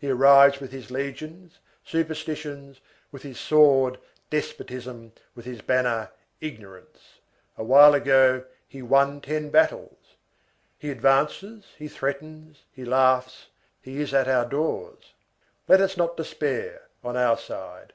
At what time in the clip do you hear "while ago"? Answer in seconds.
7.62-8.44